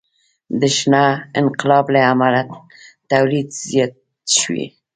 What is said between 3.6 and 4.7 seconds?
زیات شو.